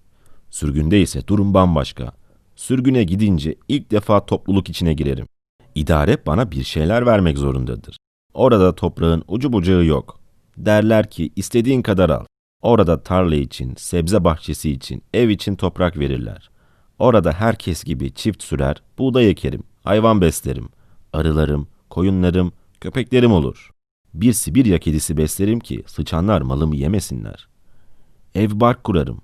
Sürgünde 0.50 1.02
ise 1.02 1.28
durum 1.28 1.54
bambaşka. 1.54 2.12
Sürgüne 2.56 3.04
gidince 3.04 3.56
ilk 3.68 3.92
defa 3.92 4.26
topluluk 4.26 4.70
içine 4.70 4.94
girerim. 4.94 5.28
İdare 5.76 6.26
bana 6.26 6.52
bir 6.52 6.64
şeyler 6.64 7.06
vermek 7.06 7.38
zorundadır. 7.38 7.98
Orada 8.34 8.76
toprağın 8.76 9.24
ucu 9.28 9.54
bucağı 9.54 9.86
yok. 9.86 10.20
Derler 10.58 11.10
ki 11.10 11.30
istediğin 11.36 11.82
kadar 11.82 12.10
al. 12.10 12.26
Orada 12.62 13.04
tarla 13.04 13.36
için, 13.36 13.76
sebze 13.78 14.24
bahçesi 14.24 14.72
için, 14.72 15.04
ev 15.14 15.30
için 15.30 15.56
toprak 15.56 15.98
verirler. 15.98 16.50
Orada 17.00 17.32
herkes 17.32 17.84
gibi 17.84 18.14
çift 18.14 18.44
sürer, 18.44 18.82
buğday 18.98 19.30
ekerim, 19.30 19.64
hayvan 19.84 20.22
beslerim. 20.22 20.70
Arılarım, 21.14 21.68
koyunlarım, 21.90 22.52
köpeklerim 22.82 23.32
olur. 23.32 23.72
Bir 24.14 24.34
Sibirya 24.34 24.80
kedisi 24.80 25.18
beslerim 25.18 25.60
ki 25.60 25.84
sıçanlar 25.88 26.42
malımı 26.42 26.76
yemesinler. 26.76 27.48
Ev 28.36 28.50
bark 28.54 28.84
kurarım. 28.84 29.22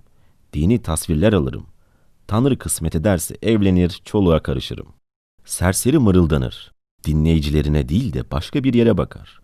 Dini 0.54 0.82
tasvirler 0.82 1.34
alırım. 1.34 1.68
Tanrı 2.28 2.58
kısmet 2.58 2.96
ederse 2.96 3.38
evlenir, 3.42 4.02
çoluğa 4.06 4.40
karışırım. 4.40 4.88
Serseri 5.46 6.00
mırıldanır. 6.00 6.72
Dinleyicilerine 7.06 7.90
değil 7.90 8.14
de 8.14 8.32
başka 8.32 8.64
bir 8.64 8.74
yere 8.74 8.98
bakar. 8.98 9.40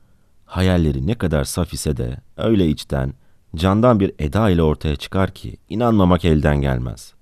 Hayalleri 0.46 1.08
ne 1.08 1.16
kadar 1.16 1.44
saf 1.44 1.74
ise 1.74 1.98
de 1.98 2.18
öyle 2.38 2.68
içten, 2.68 3.14
candan 3.56 4.00
bir 4.00 4.12
eda 4.20 4.50
ile 4.50 4.64
ortaya 4.64 4.96
çıkar 4.96 5.34
ki 5.34 5.58
inanmamak 5.70 6.26
elden 6.26 6.62
gelmez. 6.62 7.14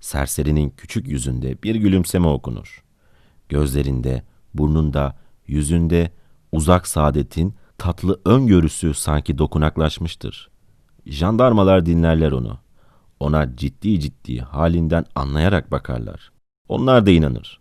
Serserinin 0.00 0.70
küçük 0.70 1.08
yüzünde 1.08 1.62
bir 1.62 1.74
gülümseme 1.74 2.26
okunur. 2.28 2.84
Gözlerinde, 3.48 4.22
burnunda, 4.54 5.16
yüzünde 5.52 6.10
uzak 6.52 6.86
saadetin 6.86 7.54
tatlı 7.78 8.20
öngörüsü 8.24 8.94
sanki 8.94 9.38
dokunaklaşmıştır. 9.38 10.50
Jandarmalar 11.06 11.86
dinlerler 11.86 12.32
onu. 12.32 12.58
Ona 13.20 13.56
ciddi 13.56 14.00
ciddi 14.00 14.40
halinden 14.40 15.04
anlayarak 15.14 15.70
bakarlar. 15.70 16.32
Onlar 16.68 17.06
da 17.06 17.10
inanır. 17.10 17.60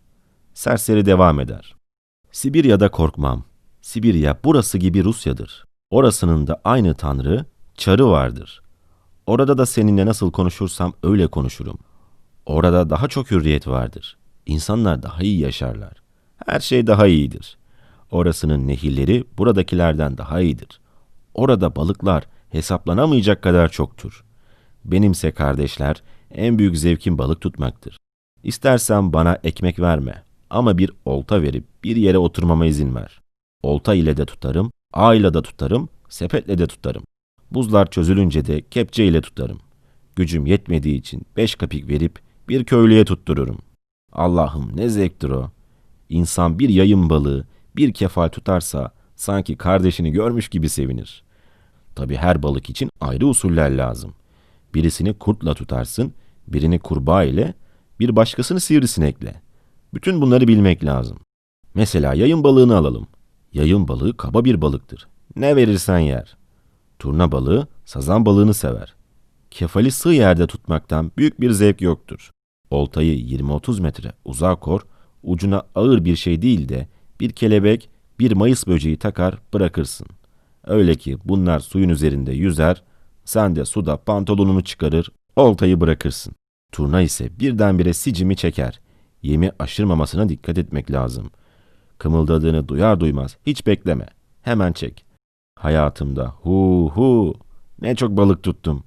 Serseri 0.53 1.05
devam 1.05 1.39
eder. 1.39 1.75
Sibirya'da 2.31 2.91
korkmam. 2.91 3.43
Sibirya 3.81 4.37
burası 4.43 4.77
gibi 4.77 5.03
Rusya'dır. 5.03 5.65
Orasının 5.89 6.47
da 6.47 6.61
aynı 6.63 6.93
tanrı, 6.93 7.45
çarı 7.75 8.07
vardır. 8.07 8.61
Orada 9.25 9.57
da 9.57 9.65
seninle 9.65 10.05
nasıl 10.05 10.31
konuşursam 10.31 10.93
öyle 11.03 11.27
konuşurum. 11.27 11.79
Orada 12.45 12.89
daha 12.89 13.07
çok 13.07 13.31
hürriyet 13.31 13.67
vardır. 13.67 14.17
İnsanlar 14.45 15.03
daha 15.03 15.21
iyi 15.21 15.39
yaşarlar. 15.39 15.93
Her 16.45 16.59
şey 16.59 16.87
daha 16.87 17.07
iyidir. 17.07 17.57
Orasının 18.11 18.67
nehirleri 18.67 19.23
buradakilerden 19.37 20.17
daha 20.17 20.41
iyidir. 20.41 20.81
Orada 21.33 21.75
balıklar 21.75 22.27
hesaplanamayacak 22.49 23.41
kadar 23.41 23.69
çoktur. 23.69 24.23
Benimse 24.85 25.31
kardeşler 25.31 26.03
en 26.31 26.59
büyük 26.59 26.77
zevkim 26.77 27.17
balık 27.17 27.41
tutmaktır. 27.41 27.97
İstersen 28.43 29.13
bana 29.13 29.39
ekmek 29.43 29.79
verme 29.79 30.23
ama 30.49 30.77
bir 30.77 30.91
olta 31.05 31.41
verip 31.41 31.63
bir 31.83 31.95
yere 31.95 32.17
oturmama 32.17 32.65
izin 32.65 32.95
ver. 32.95 33.21
Olta 33.63 33.93
ile 33.93 34.17
de 34.17 34.25
tutarım, 34.25 34.71
ağ 34.93 35.15
ile 35.15 35.33
de 35.33 35.41
tutarım, 35.41 35.89
sepetle 36.09 36.57
de 36.57 36.67
tutarım. 36.67 37.03
Buzlar 37.51 37.89
çözülünce 37.89 38.45
de 38.45 38.61
kepçe 38.61 39.05
ile 39.05 39.21
tutarım. 39.21 39.59
Gücüm 40.15 40.45
yetmediği 40.45 40.99
için 40.99 41.21
beş 41.37 41.55
kapik 41.55 41.87
verip 41.87 42.19
bir 42.49 42.63
köylüye 42.63 43.05
tuttururum. 43.05 43.57
Allah'ım 44.11 44.77
ne 44.77 44.89
zevktir 44.89 45.29
o. 45.29 45.51
İnsan 46.09 46.59
bir 46.59 46.69
yayın 46.69 47.09
balığı, 47.09 47.45
bir 47.75 47.93
kefal 47.93 48.27
tutarsa 48.27 48.91
sanki 49.15 49.57
kardeşini 49.57 50.11
görmüş 50.11 50.49
gibi 50.49 50.69
sevinir. 50.69 51.23
Tabi 51.95 52.15
her 52.15 52.43
balık 52.43 52.69
için 52.69 52.89
ayrı 53.01 53.27
usuller 53.27 53.71
lazım. 53.71 54.13
Birisini 54.73 55.13
kurtla 55.13 55.53
tutarsın, 55.53 56.13
birini 56.47 56.79
kurbağa 56.79 57.23
ile, 57.23 57.53
bir 57.99 58.15
başkasını 58.15 58.59
sivrisinekle. 58.59 59.41
Bütün 59.93 60.21
bunları 60.21 60.47
bilmek 60.47 60.85
lazım. 60.85 61.17
Mesela 61.73 62.13
yayın 62.13 62.43
balığını 62.43 62.75
alalım. 62.75 63.07
Yayın 63.53 63.87
balığı 63.87 64.17
kaba 64.17 64.45
bir 64.45 64.61
balıktır. 64.61 65.07
Ne 65.35 65.55
verirsen 65.55 65.99
yer. 65.99 66.37
Turna 66.99 67.31
balığı 67.31 67.67
sazan 67.85 68.25
balığını 68.25 68.53
sever. 68.53 68.95
Kefali 69.51 69.91
sığ 69.91 70.09
yerde 70.09 70.47
tutmaktan 70.47 71.11
büyük 71.17 71.41
bir 71.41 71.51
zevk 71.51 71.81
yoktur. 71.81 72.31
Oltayı 72.69 73.17
20-30 73.17 73.81
metre 73.81 74.13
uzağa 74.25 74.55
kor, 74.55 74.81
ucuna 75.23 75.63
ağır 75.75 76.05
bir 76.05 76.15
şey 76.15 76.41
değil 76.41 76.69
de 76.69 76.87
bir 77.21 77.31
kelebek, 77.31 77.89
bir 78.19 78.31
mayıs 78.31 78.67
böceği 78.67 78.97
takar 78.97 79.37
bırakırsın. 79.53 80.07
Öyle 80.63 80.95
ki 80.95 81.17
bunlar 81.25 81.59
suyun 81.59 81.89
üzerinde 81.89 82.31
yüzer, 82.31 82.83
sen 83.25 83.55
de 83.55 83.65
suda 83.65 83.97
pantolonunu 83.97 84.63
çıkarır, 84.63 85.09
oltayı 85.35 85.81
bırakırsın. 85.81 86.33
Turna 86.71 87.01
ise 87.01 87.39
birdenbire 87.39 87.93
sicimi 87.93 88.35
çeker. 88.35 88.79
Yemi 89.21 89.51
aşırmamasına 89.59 90.29
dikkat 90.29 90.57
etmek 90.57 90.91
lazım. 90.91 91.31
Kımıldadığını 91.97 92.67
duyar 92.67 92.99
duymaz 92.99 93.37
hiç 93.45 93.67
bekleme. 93.67 94.07
Hemen 94.41 94.73
çek. 94.73 95.05
Hayatımda 95.59 96.27
hu 96.27 96.91
hu 96.95 97.35
ne 97.81 97.95
çok 97.95 98.17
balık 98.17 98.43
tuttum. 98.43 98.83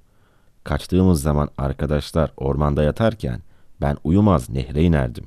Kaçtığımız 0.63 1.21
zaman 1.21 1.49
arkadaşlar 1.57 2.31
ormanda 2.37 2.83
yatarken 2.83 3.41
ben 3.81 3.97
uyumaz 4.03 4.49
nehre 4.49 4.83
inerdim. 4.83 5.25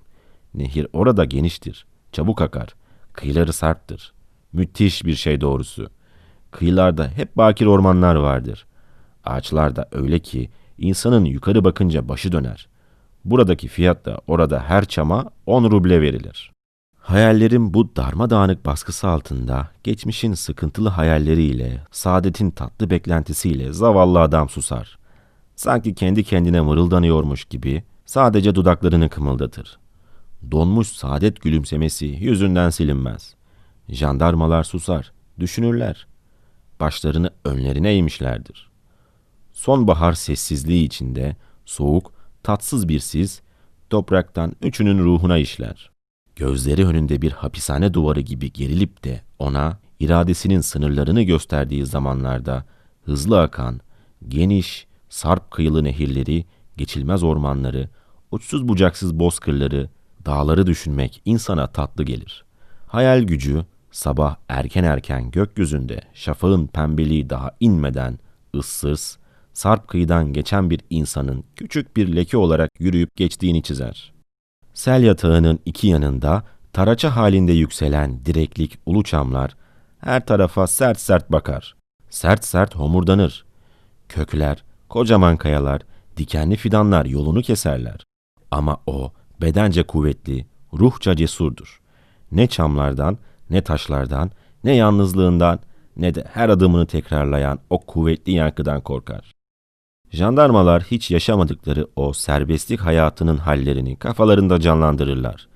Nehir 0.55 0.87
orada 0.93 1.25
geniştir, 1.25 1.87
çabuk 2.13 2.43
akar, 2.43 2.75
kıyıları 3.19 3.53
sarptır. 3.53 4.13
Müthiş 4.53 5.05
bir 5.05 5.15
şey 5.15 5.41
doğrusu. 5.41 5.91
Kıyılarda 6.51 7.09
hep 7.09 7.37
bakir 7.37 7.67
ormanlar 7.67 8.15
vardır. 8.15 8.67
Ağaçlar 9.25 9.77
da 9.77 9.89
öyle 9.93 10.19
ki 10.19 10.51
insanın 10.79 11.25
yukarı 11.25 11.65
bakınca 11.65 12.09
başı 12.09 12.33
döner. 12.33 12.69
Buradaki 13.25 13.69
fiyat 13.69 14.05
da 14.07 14.21
orada 14.27 14.61
her 14.61 14.85
çama 14.85 15.31
10 15.47 15.71
ruble 15.71 16.01
verilir. 16.01 16.53
Hayallerim 16.99 17.75
bu 17.75 17.97
darmadağınık 17.97 18.67
baskısı 18.67 19.09
altında 19.09 19.69
geçmişin 19.85 20.35
sıkıntılı 20.35 20.89
hayalleriyle, 20.89 21.83
saadetin 21.91 22.51
tatlı 22.51 22.91
beklentisiyle 22.91 23.73
zavallı 23.73 24.21
adam 24.21 24.49
susar. 24.49 24.99
Sanki 25.57 25.95
kendi 25.95 26.25
kendine 26.25 26.61
mırıldanıyormuş 26.61 27.45
gibi 27.45 27.83
sadece 28.07 28.55
dudaklarını 28.55 29.09
kımıldatır. 29.09 29.79
Donmuş 30.51 30.89
saadet 30.89 31.41
gülümsemesi 31.41 32.07
yüzünden 32.07 32.71
silinmez. 32.71 33.35
Jandarmalar 33.89 34.65
susar, 34.65 35.13
düşünürler. 35.39 36.07
Başlarını 36.81 37.31
önlerine 37.45 37.93
eğmişlerdir. 37.93 38.71
Sonbahar 39.53 40.13
sessizliği 40.13 40.87
içinde 40.87 41.37
soğuk, 41.65 42.13
tatsız 42.43 42.89
bir 42.89 43.01
sis 43.01 43.41
topraktan 43.91 44.53
üçünün 44.63 44.99
ruhuna 44.99 45.39
işler. 45.39 45.91
Gözleri 46.37 46.87
önünde 46.87 47.23
bir 47.23 47.33
hapishane 47.33 47.95
duvarı 47.95 48.21
gibi 48.21 48.53
gerilip 48.53 49.05
de 49.05 49.23
ona 49.39 49.79
iradesinin 50.01 50.61
sınırlarını 50.61 51.23
gösterdiği 51.23 51.87
zamanlarda 51.87 52.65
hızlı 53.03 53.41
akan, 53.41 53.81
geniş, 54.29 54.87
sarp 55.09 55.51
kıyılı 55.51 55.85
nehirleri, 55.85 56.45
geçilmez 56.77 57.23
ormanları, 57.23 57.89
uçsuz 58.31 58.69
bucaksız 58.69 59.19
bozkırları, 59.19 59.91
dağları 60.29 60.67
düşünmek 60.67 61.23
insana 61.25 61.67
tatlı 61.67 62.05
gelir. 62.05 62.45
Hayal 62.87 63.23
gücü 63.23 63.65
sabah 63.91 64.37
erken 64.49 64.85
erken 64.85 65.31
gökyüzünde 65.31 66.01
şafağın 66.15 66.67
pembeliği 66.67 67.31
daha 67.31 67.51
inmeden 67.61 68.19
ıssız, 68.55 69.19
sarp 69.53 69.89
kıyıdan 69.89 70.33
geçen 70.33 70.71
bir 70.71 70.81
insanın 70.91 71.45
küçük 71.57 71.97
bir 71.97 72.17
leke 72.17 72.37
olarak 72.37 72.71
yürüyüp 72.79 73.17
geçtiğini 73.17 73.63
çizer. 73.63 74.13
Sel 74.75 75.03
yatağının 75.03 75.59
iki 75.65 75.87
yanında 75.87 76.43
taraça 76.73 77.17
halinde 77.17 77.53
yükselen 77.53 78.25
direklik 78.25 78.79
ulu 78.87 79.05
çamlar 79.05 79.57
her 79.99 80.27
tarafa 80.27 80.67
sert 80.67 81.01
sert 81.01 81.33
bakar. 81.33 81.77
Sert 82.11 82.45
sert 82.45 82.77
homurdanır. 82.77 83.45
Kökler, 84.09 84.65
kocaman 84.89 85.37
kayalar, 85.37 85.83
dikenli 86.17 86.57
fidanlar 86.57 87.05
yolunu 87.05 87.43
keserler. 87.43 88.05
Ama 88.51 88.77
o 88.87 89.13
bedence 89.41 89.83
kuvvetli, 89.83 90.47
ruhça 90.73 91.17
cesurdur. 91.17 91.81
Ne 92.33 92.47
çamlardan, 92.47 93.19
ne 93.51 93.61
taşlardan, 93.61 94.31
ne 94.65 94.75
yalnızlığından, 94.75 95.61
ne 95.97 96.15
de 96.15 96.25
her 96.33 96.49
adımını 96.49 96.87
tekrarlayan 96.87 97.59
o 97.71 97.81
kuvvetli 97.81 98.33
yankıdan 98.33 98.81
korkar. 98.81 99.35
Jandarmalar 100.11 100.83
hiç 100.83 101.11
yaşamadıkları 101.11 101.87
o 101.97 102.13
serbestlik 102.13 102.81
hayatının 102.81 103.37
hallerini 103.37 103.97
kafalarında 103.97 104.61
canlandırırlar. 104.61 105.49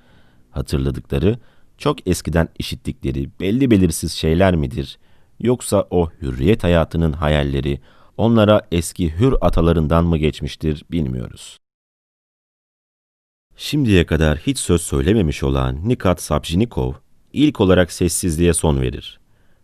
Hatırladıkları, 0.51 1.39
çok 1.79 2.09
eskiden 2.09 2.49
işittikleri 2.59 3.31
belli 3.41 3.71
belirsiz 3.71 4.13
şeyler 4.13 4.57
midir? 4.57 4.99
Yoksa 5.41 5.87
o 5.91 6.11
hürriyet 6.23 6.65
hayatının 6.65 7.13
hayalleri 7.13 7.81
onlara 8.17 8.63
eski 8.73 9.19
hür 9.19 9.35
atalarından 9.41 10.05
mı 10.05 10.19
geçmiştir 10.19 10.85
bilmiyoruz. 10.91 11.62
Şimdiye 13.57 14.07
kadar 14.07 14.39
hiç 14.39 14.59
söz 14.59 14.83
söylememiş 14.83 15.43
olan 15.43 15.89
Nikat 15.89 16.23
Sabjinikov 16.23 16.93
ilk 17.33 17.61
olarak 17.61 17.93
sessizliğe 17.93 18.53
son 18.53 18.81
verir. 18.81 19.21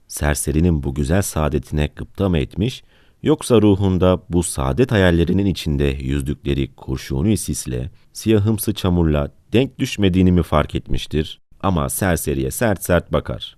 Serserinin 0.09 0.83
bu 0.83 0.95
güzel 0.95 1.23
saadetine 1.23 1.89
gıpta 1.97 2.29
mı 2.29 2.39
etmiş 2.39 2.83
Yoksa 3.23 3.63
ruhunda 3.63 4.23
bu 4.29 4.43
saadet 4.43 4.93
hayallerinin 4.93 5.47
içinde 5.47 5.85
yüzdükleri 5.85 6.75
kurşuni 6.75 7.37
sisle, 7.37 7.91
siyahımsı 8.13 8.75
çamurla 8.75 9.31
denk 9.53 9.79
düşmediğini 9.79 10.33
mi 10.33 10.43
fark 10.43 10.75
etmiştir? 10.75 11.41
Ama 11.61 11.89
serseriye 11.89 12.51
sert 12.51 12.85
sert 12.85 13.13
bakar. 13.13 13.57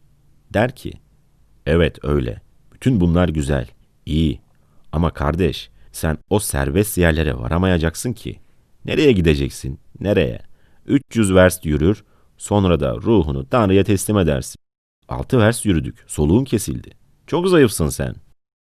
Der 0.55 0.75
ki, 0.75 0.93
evet 1.67 1.99
öyle, 2.05 2.41
bütün 2.73 3.01
bunlar 3.01 3.29
güzel, 3.29 3.67
iyi. 4.07 4.41
Ama 4.93 5.11
kardeş, 5.11 5.71
sen 5.93 6.19
o 6.31 6.39
serbest 6.39 6.99
yerlere 6.99 7.39
varamayacaksın 7.39 8.13
ki. 8.13 8.41
Nereye 8.85 9.13
gideceksin, 9.13 9.79
nereye? 10.01 10.41
300 10.87 11.35
vers 11.35 11.65
yürür, 11.65 12.05
sonra 12.39 12.81
da 12.81 12.97
ruhunu 12.97 13.49
Tanrı'ya 13.49 13.85
teslim 13.85 14.19
edersin. 14.19 14.57
Altı 15.09 15.39
vers 15.39 15.67
yürüdük, 15.67 16.05
soluğun 16.07 16.45
kesildi. 16.45 16.91
Çok 17.27 17.49
zayıfsın 17.49 17.89
sen.'' 17.89 18.31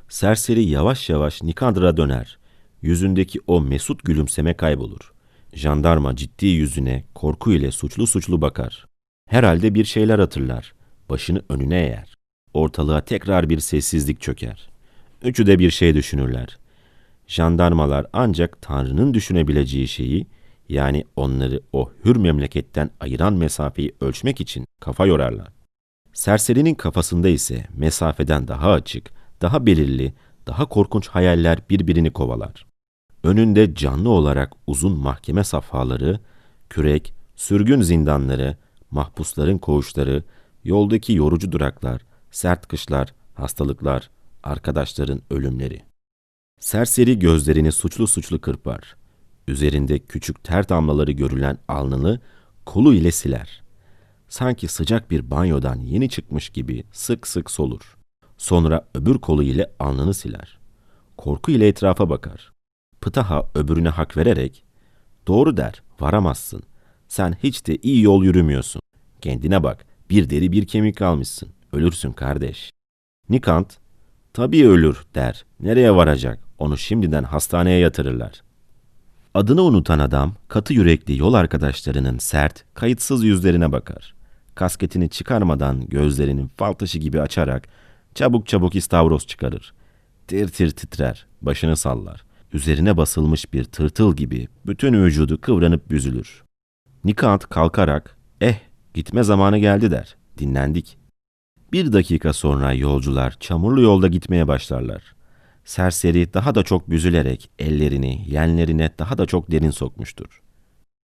Serseri 0.09 0.63
yavaş 0.63 1.09
yavaş 1.09 1.43
Nikandr'a 1.43 1.97
döner. 1.97 2.37
Yüzündeki 2.81 3.39
o 3.47 3.61
mesut 3.61 4.03
gülümseme 4.03 4.53
kaybolur. 4.53 5.13
Jandarma 5.53 6.15
ciddi 6.15 6.45
yüzüne 6.45 7.03
korku 7.15 7.51
ile 7.51 7.71
suçlu 7.71 8.07
suçlu 8.07 8.41
bakar. 8.41 8.85
Herhalde 9.29 9.75
bir 9.75 9.85
şeyler 9.85 10.19
hatırlar. 10.19 10.73
Başını 11.09 11.41
önüne 11.49 11.79
eğer. 11.79 12.13
Ortalığa 12.53 13.01
tekrar 13.01 13.49
bir 13.49 13.59
sessizlik 13.59 14.21
çöker. 14.21 14.69
Üçü 15.23 15.47
de 15.47 15.59
bir 15.59 15.71
şey 15.71 15.95
düşünürler. 15.95 16.57
Jandarmalar 17.27 18.05
ancak 18.13 18.61
Tanrı'nın 18.61 19.13
düşünebileceği 19.13 19.87
şeyi, 19.87 20.27
yani 20.69 21.03
onları 21.15 21.61
o 21.73 21.91
hür 22.05 22.15
memleketten 22.15 22.89
ayıran 22.99 23.33
mesafeyi 23.33 23.95
ölçmek 24.01 24.41
için 24.41 24.65
kafa 24.81 25.05
yorarlar. 25.05 25.47
Serserinin 26.13 26.75
kafasında 26.75 27.29
ise 27.29 27.67
mesafeden 27.75 28.47
daha 28.47 28.71
açık, 28.71 29.11
daha 29.41 29.65
belirli, 29.65 30.13
daha 30.47 30.65
korkunç 30.65 31.07
hayaller 31.07 31.59
birbirini 31.69 32.11
kovalar. 32.13 32.65
Önünde 33.23 33.75
canlı 33.75 34.09
olarak 34.09 34.53
uzun 34.67 34.99
mahkeme 34.99 35.43
safhaları, 35.43 36.19
kürek, 36.69 37.13
sürgün 37.35 37.81
zindanları, 37.81 38.57
mahpusların 38.91 39.57
koğuşları, 39.57 40.23
yoldaki 40.63 41.13
yorucu 41.13 41.51
duraklar, 41.51 42.01
sert 42.31 42.67
kışlar, 42.67 43.13
hastalıklar, 43.33 44.09
arkadaşların 44.43 45.21
ölümleri. 45.29 45.81
Serseri 46.59 47.19
gözlerini 47.19 47.71
suçlu 47.71 48.07
suçlu 48.07 48.41
kırpar. 48.41 48.95
Üzerinde 49.47 49.99
küçük 49.99 50.43
ter 50.43 50.69
damlaları 50.69 51.11
görülen 51.11 51.57
alnını 51.67 52.19
kolu 52.65 52.93
ile 52.93 53.11
siler. 53.11 53.63
Sanki 54.29 54.67
sıcak 54.67 55.11
bir 55.11 55.31
banyodan 55.31 55.79
yeni 55.79 56.09
çıkmış 56.09 56.49
gibi 56.49 56.83
sık 56.91 57.27
sık 57.27 57.51
solur. 57.51 57.97
Sonra 58.37 58.87
öbür 58.93 59.17
kolu 59.17 59.43
ile 59.43 59.71
alnını 59.79 60.13
siler. 60.13 60.57
Korku 61.17 61.51
ile 61.51 61.67
etrafa 61.67 62.09
bakar. 62.09 62.51
Pıtaha 63.01 63.49
öbürüne 63.55 63.89
hak 63.89 64.17
vererek, 64.17 64.63
doğru 65.27 65.57
der, 65.57 65.81
varamazsın. 65.99 66.63
Sen 67.07 67.37
hiç 67.43 67.67
de 67.67 67.75
iyi 67.75 68.03
yol 68.03 68.23
yürümüyorsun. 68.23 68.81
Kendine 69.21 69.63
bak, 69.63 69.85
bir 70.09 70.29
deri 70.29 70.51
bir 70.51 70.67
kemik 70.67 70.97
kalmışsın. 70.97 71.49
Ölürsün 71.73 72.11
kardeş. 72.11 72.71
Nikant, 73.29 73.77
tabii 74.33 74.67
ölür 74.67 75.05
der. 75.15 75.45
Nereye 75.59 75.95
varacak? 75.95 76.39
Onu 76.57 76.77
şimdiden 76.77 77.23
hastaneye 77.23 77.79
yatırırlar. 77.79 78.46
Adını 79.37 79.61
unutan 79.61 79.99
adam, 79.99 80.33
katı 80.47 80.73
yürekli 80.73 81.17
yol 81.17 81.33
arkadaşlarının 81.33 82.17
sert, 82.17 82.65
kayıtsız 82.73 83.23
yüzlerine 83.23 83.71
bakar. 83.71 84.15
Kasketini 84.55 85.09
çıkarmadan 85.09 85.87
gözlerini 85.87 86.47
fal 86.57 86.73
taşı 86.73 86.97
gibi 86.99 87.21
açarak 87.21 87.67
Çabuk 88.15 88.47
çabuk 88.47 88.75
istavros 88.75 89.25
çıkarır. 89.25 89.73
Tir 90.27 90.47
tir 90.47 90.69
titrer, 90.69 91.25
başını 91.41 91.77
sallar. 91.77 92.23
Üzerine 92.53 92.97
basılmış 92.97 93.53
bir 93.53 93.63
tırtıl 93.63 94.15
gibi 94.15 94.47
bütün 94.65 95.03
vücudu 95.03 95.41
kıvranıp 95.41 95.91
büzülür. 95.91 96.43
Nikant 97.03 97.49
kalkarak, 97.49 98.17
eh 98.41 98.59
gitme 98.93 99.23
zamanı 99.23 99.57
geldi 99.57 99.91
der. 99.91 100.15
Dinlendik. 100.37 100.97
Bir 101.73 101.93
dakika 101.93 102.33
sonra 102.33 102.73
yolcular 102.73 103.37
çamurlu 103.39 103.81
yolda 103.81 104.07
gitmeye 104.07 104.47
başlarlar. 104.47 105.16
Serseri 105.67 106.33
daha 106.33 106.55
da 106.55 106.63
çok 106.63 106.89
büzülerek 106.89 107.49
ellerini 107.59 108.25
yenlerine 108.27 108.89
daha 108.99 109.17
da 109.17 109.25
çok 109.25 109.51
derin 109.51 109.69
sokmuştur. 109.69 110.41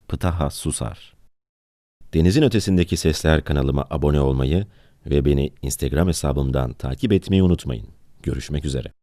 Pıtaha 0.08 0.50
susar. 0.50 1.14
Denizin 2.14 2.42
ötesindeki 2.42 2.98
sesler 2.98 3.44
kanalıma 3.44 3.88
abone 3.90 4.20
olmayı 4.20 4.66
ve 5.06 5.26
beni 5.26 5.54
Instagram 5.62 6.08
hesabımdan 6.08 6.74
takip 6.74 7.14
etmeyi 7.14 7.44
unutmayın. 7.44 7.88
Görüşmek 8.24 8.66
üzere. 8.66 8.97